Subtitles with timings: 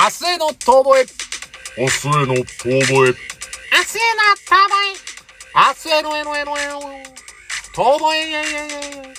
[0.00, 1.06] 明日への遠吠え。
[1.76, 2.68] 明日への遠吠え。
[2.70, 4.94] 明日への遠吠え。
[5.56, 6.80] 明日へのえのえのえの。
[7.74, 9.14] 遠吠え。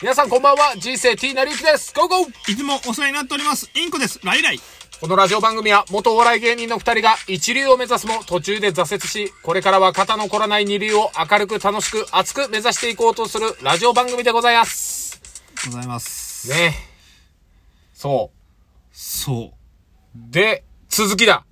[0.00, 0.76] 皆さんこんばんは。
[0.78, 1.92] 人生 T なりゆきです。
[1.94, 3.70] ゴーゴーいつもお世話になっております。
[3.74, 4.18] インコです。
[4.24, 4.60] ライライ。
[4.98, 15.20] このラジオ番組は元お笑い芸人の二人が一流を目指すも途中で挫折し、これからは肩の凝らない二流を明るく楽しく熱く目指していこうとするラジオ番組でございます。
[15.66, 16.48] ございます。
[16.48, 16.72] ね
[17.92, 18.30] そ。
[18.90, 19.63] そう
[20.14, 21.44] で、続きだ。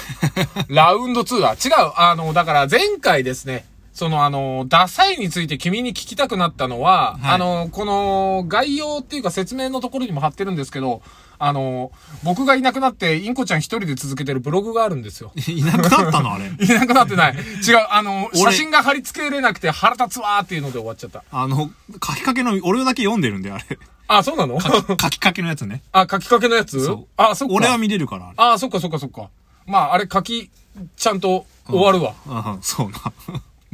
[0.68, 1.92] ラウンド2は違う。
[1.96, 3.66] あの、だから前回ですね。
[3.94, 11.00] そのあの、ダサいについて君に聞きたくなったのは、はいあの、この概要っていうか説明のところにも貼ってるんですけど、
[11.38, 11.92] あの、
[12.24, 15.32] 僕がいなくなって、インコちゃん一人で続けてるブログがあるんですよ。
[15.36, 15.50] う。
[15.50, 16.34] いなくなったの？
[16.34, 16.46] あれ。
[16.58, 17.34] いなくなってない。
[17.34, 17.38] 違
[17.74, 21.22] う、あの、俺写真が貼り付けれなくて腹立つわーっていうので終わっちゃった。
[21.30, 21.70] あの、
[22.04, 23.64] 書きかけの、俺だけ読んでるんで、あれ。
[24.08, 24.58] あ、そうなの？
[24.60, 24.70] 書
[25.10, 25.82] きかけのやつね。
[25.92, 26.84] あ、書きかけのやつ？
[26.84, 27.54] そうあ、そっか。
[27.54, 29.30] 俺は見れるから、あそっかそっかそっか。
[29.66, 30.50] まあ、あれ書き、
[30.96, 32.14] ちゃんと終わるわ。
[32.28, 32.98] あそうな。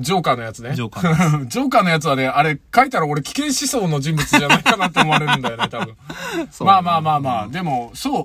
[0.00, 0.74] ジョーカーのやつね。
[0.74, 5.94] ジョーカーの ジョーカーのやつはね、あれ書いたら俺危険思想の人物じゃないかなって思われるんだよね、多分。
[6.50, 8.24] そうまあまあまあまあ、でも、そう。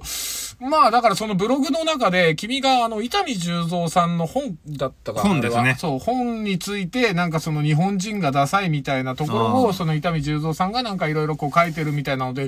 [0.60, 5.76] まあだからそのブログの中で、君があの、伊丹十三さんの本だったか本ですね。
[5.78, 12.48] そう、本について、なんかその日本人がダサいみたいなところを、その伊丹十三さんがなんかいろいろこう書いてるみたいなので、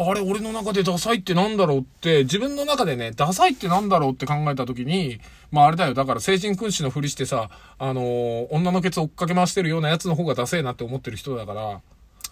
[0.00, 11.80] あれ、俺の中でダサいってなんだろうって、自分の中でね、ダサいってなんだろうって考えたときに、まああれだよ、だから成人君子のふりしてさ、あのー女のケツ追っかけ回してるようなやつの方がダセえなって思ってる人だから、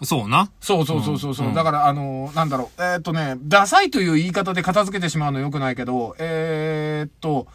[0.01, 0.49] そうな？
[0.61, 1.53] そうそうそうそうそう、うん。
[1.53, 7.47] だからあのーなんだろう、えーっとね、ダサいという言い方で片付けてしまうのよくないけど、えーっと、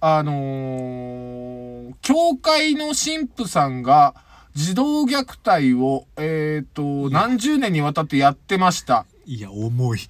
[0.00, 4.14] あのー教会の神父さんが
[4.54, 9.06] 児童虐待を、えーっと、何十年にわたってやってました。
[9.26, 9.98] いや、重い。
[10.00, 10.02] っ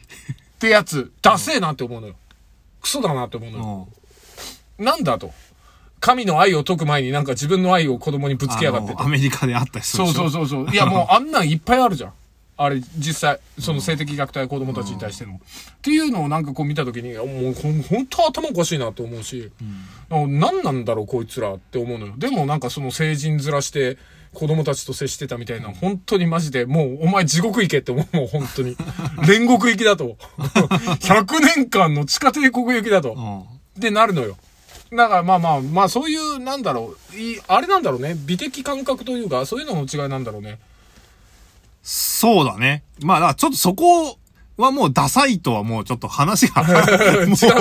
[0.59, 2.15] てやつ、ダセえなって思うのよ。
[2.81, 3.89] クソだなって思うのうよ。
[4.83, 4.85] ん。
[4.85, 5.33] なんだと。
[6.01, 10.31] 神の愛を解く前になんか自分の愛を子供にぶつけやがってアメリカであった人そうそうう。
[10.31, 10.71] そうそう。
[10.71, 12.13] いやもうあんなんいっぱいあるじゃん。
[12.57, 15.33] あれ、実際、その性的虐待子供たちに対しての。
[15.35, 15.39] っ
[15.83, 19.51] ていうのをなんかこう見たときに、もうほん本当頭おかしいなと思うし、
[20.11, 22.15] うん、何なんだろうこいつらって思うのよ。
[22.17, 23.99] でもなんかその成人面して、
[24.35, 28.77] 子供たちと接してたみたいな、本当にマジで、もうお前地獄行けって思う、もう本当に。
[29.27, 30.17] 煉獄行きだと。
[30.39, 33.13] 100年間の地下帝国行きだと。
[33.13, 33.41] うん。
[33.41, 33.45] っ
[33.81, 34.37] てなるのよ。
[34.93, 38.15] だからまあまあ、まあそういう、なんだろう、いあれなんだろうね。
[38.27, 40.59] 美的感覚というか、そういうのの違いなんだろうね。
[41.83, 42.83] そうだね。
[43.01, 44.19] まあ、ちょっとそこ
[44.57, 46.63] はもうダサいとはもうちょっと話が。
[47.27, 47.55] もうちょっ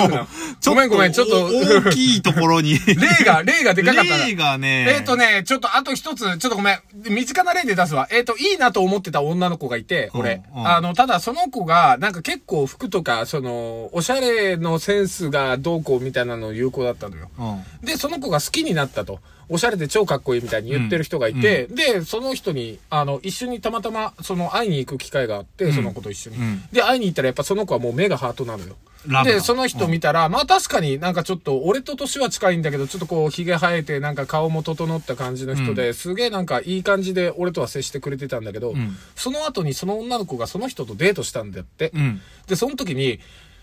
[0.60, 2.78] とごめんごめんちょっとお大きいところに。
[2.78, 4.26] 例が、例がでかかったな。
[4.26, 4.86] 例がね。
[4.88, 6.78] えっ、とね、ちょっとあと一つ、ちょっとごめん。
[7.08, 8.08] 身近な例で出すわ。
[8.10, 10.42] えっ、と、いいなと思ってた女の子がいて、俺。
[10.54, 17.28] うんうんあの、ただその子が、なんか結構服とか、その、おしゃれのセンスがどうこうみたいなの有効だったのよ。
[17.38, 17.86] うん。
[17.86, 19.20] で、その子が好きになったと。
[19.48, 26.36] おしゃれで超かっこいいみたいに言ってる人がいて、で、その人に、あの、一緒にたまたま、その、会いに行く機会があって、その子と一緒に。
[26.36, 28.76] うんで、会いに行ったらやっぱその子はもう目がハートなのよ。
[29.24, 41.90] で、その人見たら、まあ確かになんかちょっと、俺と年は近いんだけど、ちょっとこう、髭生えて、なんか顔も整った感じの人で、すげえなんかいい感じで俺とは接してくれてたんだけど、んその後にその女の子がその人とデートしたんだって。
[41.94, 42.20] うん。
[42.46, 43.20] で、その時に、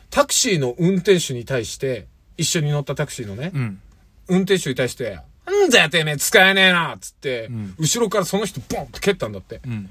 [0.10, 3.80] タクシーの運転手に対して、一緒に乗ったタクシーのね、うん。
[4.28, 9.62] 運転手に対して、なんだよてめえ使えねえなっつって、ん後ろからその人ボンって蹴ったんだって。
[9.66, 9.90] うん。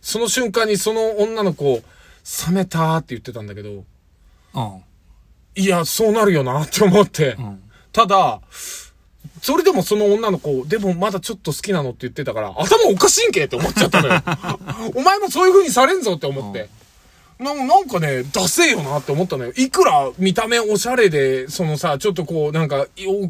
[0.00, 1.82] その瞬間にその女の子、
[2.48, 3.84] 冷めたーって言ってたんだけど、
[4.54, 4.82] うん。
[5.56, 7.32] いや、そうなるよなって思って。
[7.32, 7.60] ん
[7.92, 8.40] ただ、
[9.42, 14.22] それでもその女の子、でもまだちょっと好きなのって言ってたから、頭おかしいんけって思っちゃったのよ。
[14.94, 16.68] お前もそういう風にされんぞって思って。
[17.38, 19.52] ななんかね、ダセえよなって思ったのよ。
[19.56, 22.86] いくら見た目おしゃれで、そのさ、ちょっとこう、なんか、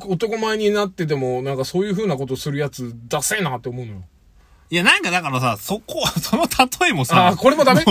[0.08, 4.02] 男前になってても、なんかそういう風なことするやつ、ダセえなって思うのよ。
[4.70, 7.28] いや、なんかだからさ、そこ、 その例えもさ。
[7.28, 7.82] あーこれもダメ？
[7.82, 7.84] う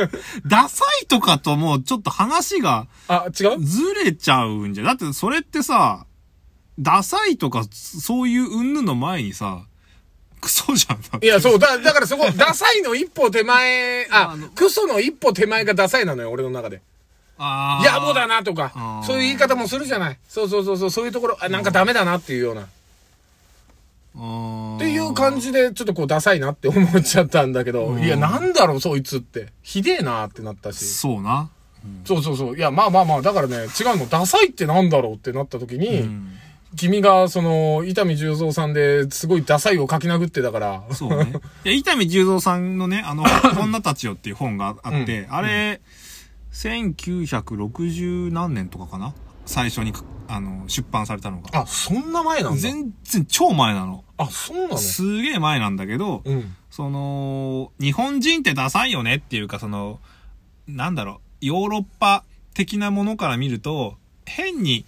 [0.46, 3.60] ダサいとかともうちょっと話があ、違う？
[3.64, 4.86] ずれちゃうんじゃん。
[4.86, 6.06] だってそれってさ、
[6.78, 9.64] ダサいとか、そういう云々の前にさ、
[10.40, 11.24] クソじゃん。
[11.24, 16.80] いや、そう、だ、だからそこ、ダサいの一歩手前、あクソの一歩手前がダサいなのよ、俺の中で。
[17.38, 20.18] あー野暮だなとかそういう言い方もするじゃない。
[20.28, 22.62] そうそうそうそう、そういうところ、あ、なんかダメだなっていうような。
[22.62, 22.64] っ
[24.76, 29.52] っていう感じで、ちょっとこう、ダサいなって思っちゃったんだけど、うんいや、なんだろう、そいつって。
[29.62, 30.84] ひでえなってなったし。
[30.84, 31.48] そうな。
[32.04, 32.56] そうそうそう。
[32.56, 36.38] いや、まあまあまあ、だからね、違うの、ダサいってなんだろうってなった時に、うん。
[36.76, 41.32] 君が、その、伊丹十三さんですごいダサいを書き殴ってたから、そうね。
[41.64, 43.24] いや、伊丹十三さんのね、あの、
[43.60, 45.80] 女たちよっていう本があって、あれ、
[46.52, 49.14] 1960何年とかかな？
[49.46, 51.62] 最初にかあの出版されたのが。
[51.62, 52.58] あ、そんな前なんだ。
[52.58, 54.04] 全然超前なの。
[54.16, 54.78] あ、そうなの？
[54.78, 56.54] すげえ前なんだけど、うん。
[56.70, 59.98] その、日本人ってダサいよねっていうか、その、
[60.68, 62.24] なんだろう、ヨーロッパ
[62.54, 64.86] 的なものから見ると、変に、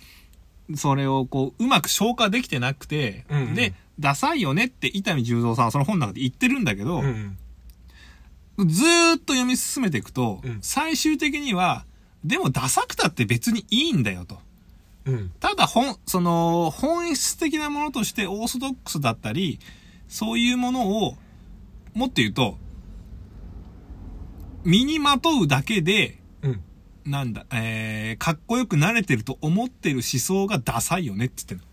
[0.77, 7.39] それをこう、うまく消化できてなくて、うんうんで、ダサいよねって伊丹十三さんはその本の中で言ってるんだけど、うん。
[8.59, 11.85] ずーっと読み進めていくと、うん最終的には、
[12.25, 14.39] でもダサくたって別にいいんだよと。
[15.05, 15.33] うん。
[15.41, 19.59] ただ本、その、本質的なものとしてオーソドックスだったり、
[20.09, 21.17] そういうものを、
[21.95, 22.59] もっと言うと、
[24.65, 26.22] 身にまとうだけで、うん。
[27.05, 31.73] なんだ、えー、かっこよくなれてると思ってる思想がダサいよねって言ってんの。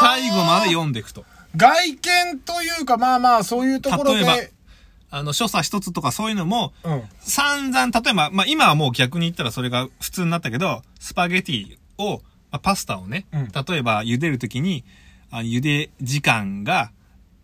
[0.00, 1.24] 最後まで読んでいくと。
[1.56, 4.24] 外見というか、まあまあ、そういうところで。
[4.24, 4.52] 例え
[5.14, 7.02] あの、所作一つとかそういうのも、うん。
[7.20, 14.84] 散々、例えば、まあ今はもう逆に言ったらそれが普通になったけど、スパゲティを、まあ、パスタをね、うん例えば茹でるときに、
[15.30, 16.92] あ茹で時間が、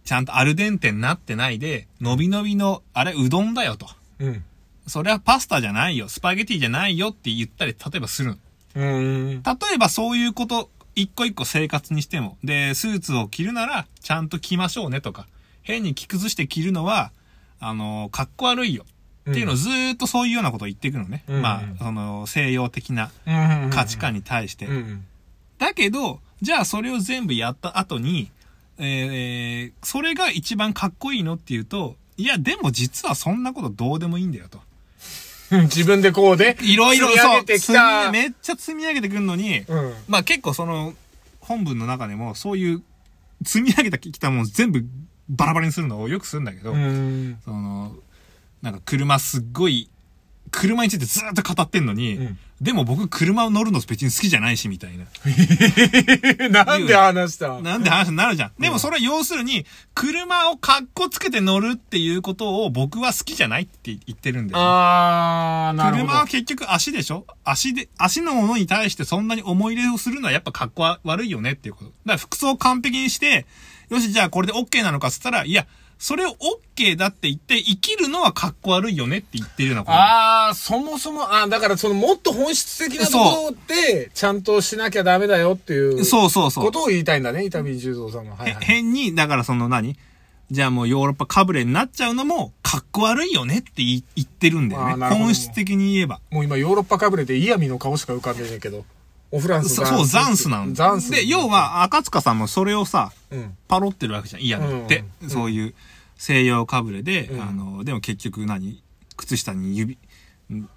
[0.05, 3.87] ちゃんとアルデンテになってないで、伸び伸びの、あれ、うどんだよと。
[4.19, 4.45] うん。
[4.89, 8.37] それはパスタじゃないよ、スパゲティじゃないよって言ったり、例えばする。
[8.75, 9.41] 例
[9.75, 15.27] えばそういうこと、一個一個生活にしても、で、スーツを着るなら、ちゃんと着ましょうねとか、
[15.63, 17.13] 変に着崩して着るのは、
[17.61, 18.85] あの、かっこ悪いよ。
[19.31, 21.23] っていうのをずーっとそういうようなことを言っていくのね。
[21.29, 23.31] うんまあ、その、西洋的なう
[23.67, 23.71] ん。
[23.71, 24.67] 価値観に対して。
[24.67, 25.05] うん。
[25.59, 28.31] だけど、じゃあそれを全部やった後に、
[28.79, 34.61] えー、それが一番かっこいいのっていうと、いや、でも実はそんなことどうでもいいんだよと。
[35.51, 35.61] うん。
[35.63, 36.57] 自分でこうで。
[36.61, 38.11] いろいろ積み上げてきた。
[38.11, 39.95] めっちゃ積み上げてくるのに、うん。
[40.09, 40.95] まあ結構その、
[41.41, 42.83] 本文の中でもそういう
[43.45, 44.85] 積み上げてきたもの全部
[45.31, 47.39] バラバラにするのをよくするんだけど、うん。
[47.45, 47.97] その、
[48.63, 49.89] なんか車すっごい、
[50.51, 55.05] 車についてずーっと語ってんのに、うんでも僕車を乗るの別に好きじゃないし、みたいな。
[56.51, 57.61] なんで話した？
[57.61, 58.53] なんで話になるじゃん。
[58.59, 59.65] でもそれは要するに、
[59.95, 66.07] 車をかっこつけて乗るっていうことを僕は好きじゃないって言ってるんだよね、あー、なるほど。
[66.09, 67.27] 車は結局足でしょ？
[67.45, 71.91] 足で、足のものに対してそんなに思い入れをするのはやっぱかっこ悪いよねっていうこと。
[71.91, 73.47] だから服装を完璧にして、
[73.89, 75.69] よし、じゃあこれで OK なのかっつったら、いや、
[75.99, 76.37] それを
[76.77, 79.93] OK だって言って、生きるのはかっこ悪いよねって言ってるようなこと。
[79.95, 86.05] あー、そもそも、あーだからそのもっと本質的なところで、ちゃんとしなきゃダメだよっていう。
[86.05, 86.65] そうそうそう。
[86.65, 88.37] ことを言いたいんだね、伊丹十三さんの。
[88.37, 88.65] はいへはい。
[88.65, 89.97] 変に、だからその何？
[90.51, 95.07] じゃあもうヨーロッパかぶれになっちゃうのも、かっこ悪いよねって言ってるんだよね。
[95.09, 96.21] 本質的に言えば。
[96.31, 98.85] もう今ヨーロッパかぶれて嫌味の顔しか浮かんでないけど。
[99.31, 100.89] オフランスそそう、ザンスなんだ。
[100.89, 101.11] ザンス。
[101.11, 103.57] で、要、は、赤塚さんもそれをさ、うん。
[103.69, 104.43] パロってるわけじゃん。
[104.43, 105.05] イヤミって。
[105.23, 105.75] うんそういう
[106.17, 108.83] 西洋かぶれで、うんあの、でも結局何？
[109.17, 109.99] 靴下に指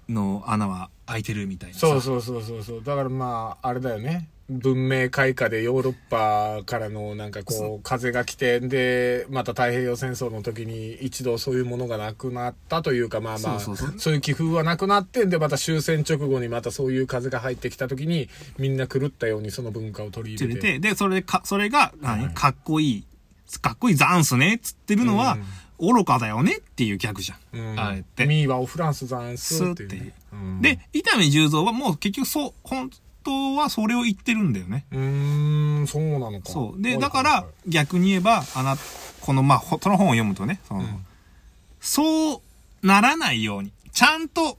[0.08, 1.80] の穴は開いてるみたいなさ。
[1.80, 2.82] そうそうそうそうそう。
[2.84, 4.28] だからまあ、あれだよね。
[4.50, 18.28] 文明開化でヨーロッパからのなんかこう風が来てでまた太平洋戦争の時に一度そういうものがなくなったというかまあまあそういう気風はなくなってんでまた終戦直後にまたそういう風が入ってきた時に
[18.58, 20.78] みんな狂ったようにその文化を取り入れて。
[20.78, 22.32] で、それでか、それが、何？
[22.34, 23.06] かっこいい、
[23.60, 25.38] かっこいいザンスねっつってるのは、
[25.78, 27.58] 愚かだよねっていうギャグじゃん。
[27.58, 27.80] うん。
[27.80, 28.26] あれって。
[28.26, 30.12] ミーはオフランスザンスっていうね、スっていう。
[30.32, 30.62] うん。
[30.62, 32.90] で、伊丹十三はもう結局そう、本
[33.22, 34.86] 当はそれを言ってるんだよね。
[34.92, 36.82] うーんそうなのかそう。
[36.82, 38.76] で、はいだから逆に言えば、あな、
[39.20, 41.06] この、まあ、ほその本を読むとね、その、うん
[41.84, 44.56] そうならないように、ちゃんと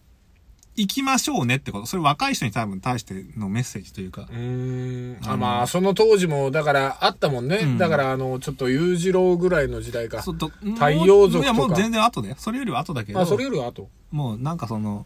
[0.75, 1.85] 行きましょうねってこと。
[1.85, 4.23] それ若い人に多分対してのメッセージというか。
[4.23, 5.29] うーん。
[5.29, 7.57] あ、まあ、その当時も、だから、あったもんね。
[7.57, 10.21] うんだから、あの、ちょっと裕次郎ぐらいの時代か。
[10.21, 12.35] そうと太陽族とかいや、もう全然後だよ。
[12.37, 13.19] それよりは後だけど。
[13.19, 13.89] あ、それよりは後。
[14.11, 15.05] もうなんかその、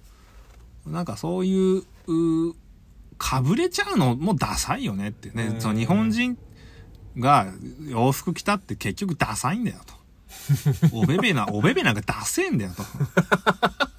[0.86, 2.56] なんかそういう、う
[3.18, 5.58] かぶれちゃうのもダサいよねってねう。
[5.58, 6.38] んその日本人
[7.18, 7.48] が
[7.88, 9.98] 洋服着たって結局ダサいんだよと。
[10.94, 12.84] おべべな、おべべなんかダセえんだよと。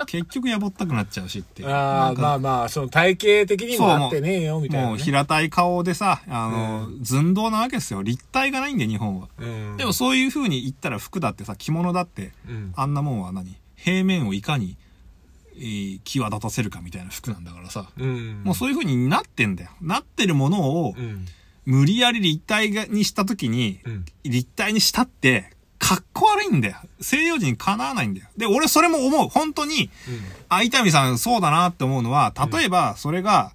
[0.07, 1.67] 結局やぼったくなっちゃうしって。
[1.67, 4.91] ああ、まあまあ、その体型的にも合ってねえよ、みたいな、ね。
[4.91, 8.03] もう平たい顔でさ、あの、寸胴なわけですよ。
[8.03, 9.29] 立体がないんだよ、日本は。
[9.39, 9.77] うん。
[9.77, 13.57] でもそういう風に言ったら服だってさ、着物だって、うん、あんなもんは何？
[13.77, 14.77] 平面をいかに、
[15.59, 17.91] えー際立たせるかみたいな服なんだからさ。
[17.99, 18.43] うん。
[18.45, 19.71] もうそういう風になってんだよ。
[19.81, 21.27] なってるものをう、ん。
[21.67, 24.05] 無理やり立体がにした時に、うん。
[24.25, 26.77] 立体にしたって、かっこ悪いんだよ。
[27.01, 28.27] 西洋人にかなわないんだよ。
[28.37, 29.29] で、俺それも思う。
[29.29, 29.91] 本当に、
[30.49, 33.53] あ、伊丹さんそうだなって思うのは、例えば、それが、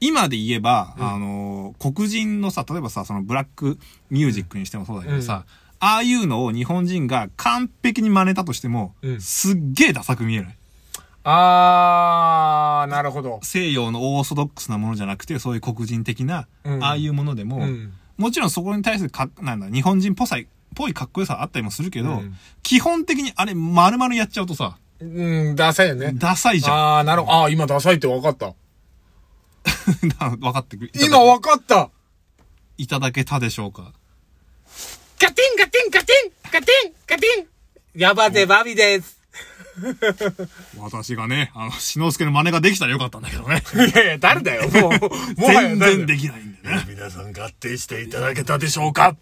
[0.00, 3.78] 今で言えば、うんあの、黒人のさ、例えばさ、そのブラック
[4.10, 10.56] ミュージックにしてもそうだけどさ、うんああいうのを日本人が完璧に真似たとしても、うんすっげえダサく見えない？
[11.28, 13.40] あー、なるほど。
[13.42, 20.38] 西洋のオーソドックスなものじゃなくて、そういう黒人的な、うんああいうものでも、うんもちろんそこに対するか、なんだ、日本人っぽさ、
[20.74, 25.04] ぽいかっこよさはあったりもするけど、うん基本的にあれ丸々やっちゃうとさ、う
[25.52, 26.12] ん、ダサいよね。
[26.14, 26.98] ダサいじゃん。
[26.98, 27.38] あー、なるほど。
[27.38, 28.54] あー、今ダサいって分かった。
[30.30, 30.92] 分かってくる。
[30.94, 31.90] 今分かった
[32.78, 33.92] いただけたでしょうか。
[35.20, 37.46] ガテンガテンガテンガテンガテン
[38.00, 39.15] ヤバゼバビです。
[40.78, 43.62] 私がね、あの、しのすけの真似ができたらよかったんだけどね。
[43.74, 45.40] いやいや、誰だよ、 もう。
[45.40, 46.86] もはや全然できないんだよね。
[46.88, 49.16] 皆さん合体していただけたでしょうか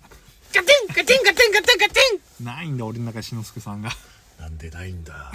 [0.54, 2.00] ガテンガテンガテンガテンガテ
[2.40, 3.90] ないんだ、俺の中でしのすけさんが。
[4.38, 5.32] ンなんでないんだ。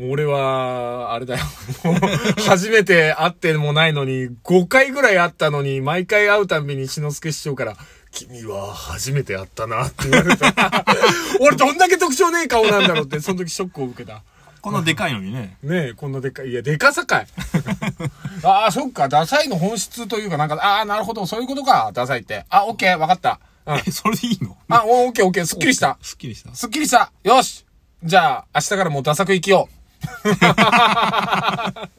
[0.00, 1.44] 俺は、あれだよ。
[1.82, 7.76] もう初めて会ってもないのに、5回ぐらい会ったのに、毎回会うたんびに篠介師匠から、
[8.10, 10.84] 君は初めて会ったなって言われた。
[11.40, 14.22] 俺どんだけ特徴ねえ顔なんだろうって、その時ショックを受けた。
[14.60, 15.56] こんなでかいのにね。
[15.62, 16.48] ねえ、こんなでっかい。
[16.48, 17.26] いや、でかさかい。
[18.42, 22.44] ああ、そっか、ダサいの本質というか、なんか、ああ、なるほど、そういうことか、ダサいって。
[22.50, 23.38] あ、オッケー、わかった。
[23.66, 23.76] うん。
[23.78, 24.56] え、それでいいの？
[24.68, 25.96] あ、オッケー、オッケー、すっきりした。
[26.02, 26.54] すっきりした。
[26.54, 27.12] すっきりした。
[27.22, 27.64] よし。
[28.02, 29.74] じゃあ、明日からもうダサく生きよう。